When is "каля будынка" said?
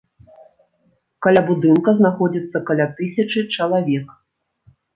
1.25-1.89